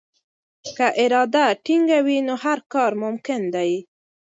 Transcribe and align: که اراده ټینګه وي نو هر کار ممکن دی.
که 0.75 0.85
اراده 1.01 1.45
ټینګه 1.65 1.99
وي 2.05 2.17
نو 2.27 2.33
هر 2.43 2.59
کار 2.73 2.91
ممکن 3.03 3.41
دی. 3.55 3.71